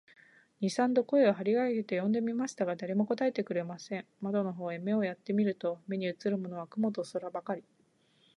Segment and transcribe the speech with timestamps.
[0.61, 4.07] 二三度声を張り上げて呼んでみましたが、誰も答えてくれません。
[4.19, 7.63] 窓の方へ目をやって見ると、目にうつるものは雲と空ばかり、